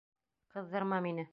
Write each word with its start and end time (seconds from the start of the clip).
Ҡыҙҙырма 0.55 1.01
мине. 1.09 1.29